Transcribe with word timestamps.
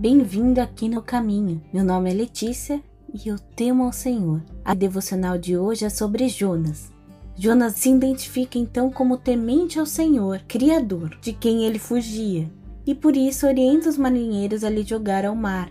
Bem-vindo 0.00 0.62
aqui 0.62 0.88
no 0.88 1.02
caminho. 1.02 1.60
Meu 1.70 1.84
nome 1.84 2.10
é 2.10 2.14
Letícia 2.14 2.82
e 3.12 3.28
eu 3.28 3.38
temo 3.38 3.82
ao 3.84 3.92
Senhor. 3.92 4.42
A 4.64 4.72
devocional 4.72 5.36
de 5.36 5.58
hoje 5.58 5.84
é 5.84 5.90
sobre 5.90 6.26
Jonas. 6.26 6.90
Jonas 7.36 7.74
se 7.74 7.90
identifica 7.90 8.56
então 8.56 8.90
como 8.90 9.18
temente 9.18 9.78
ao 9.78 9.84
Senhor, 9.84 10.40
Criador, 10.48 11.18
de 11.20 11.34
quem 11.34 11.66
ele 11.66 11.78
fugia, 11.78 12.50
e 12.86 12.94
por 12.94 13.14
isso 13.14 13.46
orienta 13.46 13.90
os 13.90 13.98
marinheiros 13.98 14.64
a 14.64 14.70
lhe 14.70 14.82
jogar 14.84 15.26
ao 15.26 15.36
mar, 15.36 15.70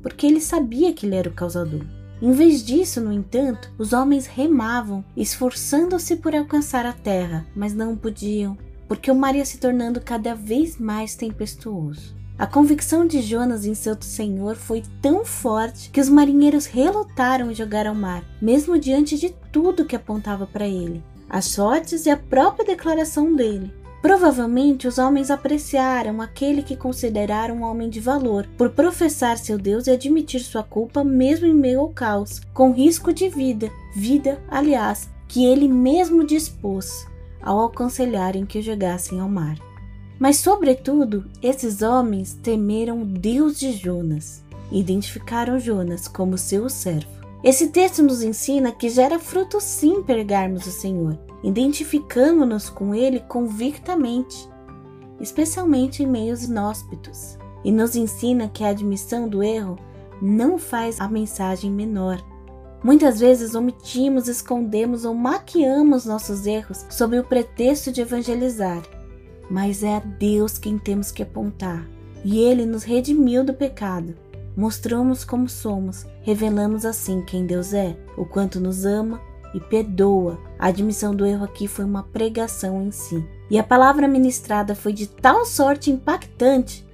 porque 0.00 0.24
ele 0.24 0.40
sabia 0.40 0.92
que 0.92 1.04
ele 1.04 1.16
era 1.16 1.28
o 1.28 1.34
causador. 1.34 1.84
Em 2.22 2.30
vez 2.30 2.64
disso, 2.64 3.00
no 3.00 3.12
entanto, 3.12 3.72
os 3.76 3.92
homens 3.92 4.26
remavam, 4.26 5.04
esforçando-se 5.16 6.14
por 6.14 6.32
alcançar 6.32 6.86
a 6.86 6.92
terra, 6.92 7.44
mas 7.56 7.74
não 7.74 7.96
podiam, 7.96 8.56
porque 8.86 9.10
o 9.10 9.16
mar 9.16 9.34
ia 9.34 9.44
se 9.44 9.58
tornando 9.58 10.00
cada 10.00 10.32
vez 10.32 10.78
mais 10.78 11.16
tempestuoso. 11.16 12.22
A 12.36 12.48
convicção 12.48 13.06
de 13.06 13.22
Jonas 13.22 13.64
em 13.64 13.74
seu 13.74 13.96
Senhor 14.00 14.56
foi 14.56 14.82
tão 15.00 15.24
forte 15.24 15.88
que 15.90 16.00
os 16.00 16.08
marinheiros 16.08 16.66
relutaram 16.66 17.48
em 17.48 17.54
jogar 17.54 17.86
ao 17.86 17.94
mar, 17.94 18.24
mesmo 18.42 18.76
diante 18.76 19.16
de 19.16 19.32
tudo 19.52 19.84
que 19.84 19.94
apontava 19.94 20.44
para 20.44 20.66
ele, 20.66 21.00
as 21.30 21.44
sortes 21.44 22.06
e 22.06 22.10
a 22.10 22.16
própria 22.16 22.66
declaração 22.66 23.36
dele. 23.36 23.72
Provavelmente 24.02 24.88
os 24.88 24.98
homens 24.98 25.30
apreciaram 25.30 26.20
aquele 26.20 26.62
que 26.62 26.76
consideraram 26.76 27.58
um 27.58 27.62
homem 27.62 27.88
de 27.88 28.00
valor, 28.00 28.48
por 28.58 28.70
professar 28.70 29.38
seu 29.38 29.56
Deus 29.56 29.86
e 29.86 29.92
admitir 29.92 30.40
sua 30.40 30.64
culpa 30.64 31.04
mesmo 31.04 31.46
em 31.46 31.54
meio 31.54 31.80
ao 31.80 31.88
caos, 31.90 32.40
com 32.52 32.72
risco 32.72 33.12
de 33.12 33.28
vida, 33.28 33.70
vida, 33.94 34.42
aliás, 34.50 35.08
que 35.28 35.44
ele 35.44 35.68
mesmo 35.68 36.26
dispôs 36.26 37.06
ao 37.40 37.64
aconselharem 37.64 38.44
que 38.44 38.58
o 38.58 38.62
jogassem 38.62 39.20
ao 39.20 39.28
mar. 39.28 39.56
Mas, 40.18 40.36
sobretudo, 40.36 41.24
esses 41.42 41.82
homens 41.82 42.34
temeram 42.34 43.02
o 43.02 43.04
Deus 43.04 43.58
de 43.58 43.72
Jonas 43.72 44.44
e 44.70 44.80
identificaram 44.80 45.58
Jonas 45.58 46.08
como 46.08 46.38
seu 46.38 46.68
servo. 46.68 47.24
Esse 47.42 47.68
texto 47.68 48.02
nos 48.02 48.22
ensina 48.22 48.72
que 48.72 48.88
gera 48.88 49.18
fruto 49.18 49.60
sim 49.60 50.02
pregarmos 50.02 50.66
o 50.66 50.70
Senhor, 50.70 51.18
identificando-nos 51.42 52.70
com 52.70 52.94
Ele 52.94 53.20
convictamente, 53.20 54.48
especialmente 55.20 56.02
em 56.02 56.06
meios 56.06 56.44
inóspitos, 56.44 57.36
e 57.62 57.70
nos 57.70 57.96
ensina 57.96 58.48
que 58.48 58.64
a 58.64 58.68
admissão 58.68 59.28
do 59.28 59.42
erro 59.42 59.78
não 60.22 60.56
faz 60.56 61.00
a 61.00 61.08
mensagem 61.08 61.70
menor. 61.70 62.24
Muitas 62.82 63.20
vezes 63.20 63.54
omitimos, 63.54 64.28
escondemos 64.28 65.04
ou 65.04 65.14
maquiamos 65.14 66.06
nossos 66.06 66.46
erros 66.46 66.86
sob 66.88 67.18
o 67.18 67.24
pretexto 67.24 67.90
de 67.92 68.00
evangelizar, 68.00 68.82
mas 69.50 69.82
é 69.82 69.96
a 69.96 70.00
Deus 70.00 70.58
quem 70.58 70.78
temos 70.78 71.10
que 71.10 71.22
apontar, 71.22 71.88
e 72.24 72.38
Ele 72.38 72.64
nos 72.64 72.84
redimiu 72.84 73.44
do 73.44 73.54
pecado. 73.54 74.14
Mostramos 74.56 75.24
como 75.24 75.48
somos, 75.48 76.06
revelamos 76.22 76.84
assim 76.84 77.22
quem 77.22 77.44
Deus 77.44 77.74
é, 77.74 77.96
o 78.16 78.24
quanto 78.24 78.60
nos 78.60 78.84
ama 78.84 79.20
e 79.54 79.60
perdoa. 79.60 80.38
A 80.58 80.68
admissão 80.68 81.14
do 81.14 81.26
erro 81.26 81.44
aqui 81.44 81.66
foi 81.66 81.84
uma 81.84 82.02
pregação 82.02 82.82
em 82.82 82.90
si. 82.90 83.24
E 83.50 83.58
a 83.58 83.62
palavra 83.62 84.08
ministrada 84.08 84.74
foi 84.74 84.92
de 84.92 85.06
tal 85.06 85.44
sorte 85.44 85.90
impactante 85.90 86.86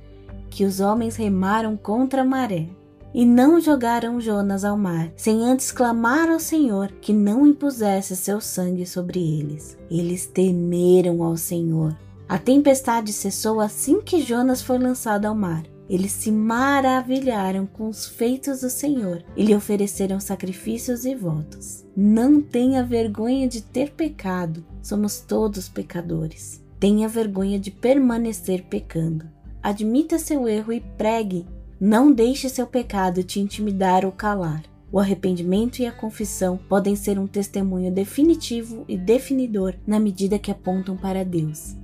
que 0.50 0.64
os 0.64 0.80
homens 0.80 1.16
remaram 1.16 1.76
contra 1.76 2.22
a 2.22 2.24
maré 2.24 2.68
e 3.12 3.24
não 3.24 3.60
jogaram 3.60 4.20
Jonas 4.20 4.64
ao 4.64 4.76
mar, 4.76 5.12
sem 5.16 5.44
antes 5.44 5.72
clamar 5.72 6.30
ao 6.30 6.38
Senhor 6.38 6.92
que 7.00 7.12
não 7.12 7.46
impusesse 7.46 8.16
seu 8.16 8.40
sangue 8.40 8.86
sobre 8.86 9.18
eles. 9.18 9.76
Eles 9.90 10.26
temeram 10.26 11.22
ao 11.22 11.36
Senhor. 11.36 11.96
A 12.30 12.38
tempestade 12.38 13.12
cessou 13.12 13.58
assim 13.58 14.00
que 14.00 14.22
Jonas 14.22 14.62
foi 14.62 14.78
lançado 14.78 15.26
ao 15.26 15.34
mar. 15.34 15.64
Eles 15.88 16.12
se 16.12 16.30
maravilharam 16.30 17.66
com 17.66 17.88
os 17.88 18.06
feitos 18.06 18.60
do 18.60 18.70
Senhor 18.70 19.24
e 19.36 19.42
lhe 19.42 19.52
ofereceram 19.52 20.20
sacrifícios 20.20 21.04
e 21.04 21.12
votos. 21.12 21.84
Não 21.96 22.40
tenha 22.40 22.84
vergonha 22.84 23.48
de 23.48 23.60
ter 23.60 23.90
pecado, 23.90 24.64
somos 24.80 25.18
todos 25.18 25.68
pecadores. 25.68 26.64
Tenha 26.78 27.08
vergonha 27.08 27.58
de 27.58 27.72
permanecer 27.72 28.62
pecando. 28.62 29.26
Admita 29.60 30.16
seu 30.16 30.46
erro 30.46 30.72
e 30.72 30.80
pregue. 30.80 31.44
Não 31.80 32.12
deixe 32.12 32.48
seu 32.48 32.64
pecado 32.68 33.24
te 33.24 33.40
intimidar 33.40 34.04
ou 34.04 34.12
calar. 34.12 34.62
O 34.92 35.00
arrependimento 35.00 35.80
e 35.80 35.86
a 35.86 35.90
confissão 35.90 36.60
podem 36.68 36.94
ser 36.94 37.18
um 37.18 37.26
testemunho 37.26 37.90
definitivo 37.90 38.84
e 38.86 38.96
definidor 38.96 39.74
na 39.84 39.98
medida 39.98 40.38
que 40.38 40.52
apontam 40.52 40.96
para 40.96 41.24
Deus 41.24 41.79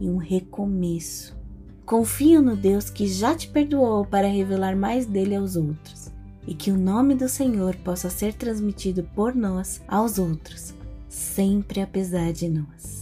e 0.00 0.08
um 0.08 0.16
recomeço. 0.16 1.36
Confio 1.84 2.40
no 2.40 2.56
Deus 2.56 2.88
que 2.88 3.06
já 3.06 3.34
te 3.34 3.48
perdoou 3.48 4.04
para 4.04 4.28
revelar 4.28 4.74
mais 4.76 5.06
dele 5.06 5.34
aos 5.34 5.56
outros, 5.56 6.10
e 6.46 6.54
que 6.54 6.70
o 6.70 6.78
nome 6.78 7.14
do 7.14 7.28
Senhor 7.28 7.76
possa 7.76 8.08
ser 8.08 8.34
transmitido 8.34 9.02
por 9.14 9.34
nós 9.34 9.82
aos 9.86 10.18
outros, 10.18 10.74
sempre 11.08 11.80
apesar 11.80 12.32
de 12.32 12.48
nós. 12.48 12.93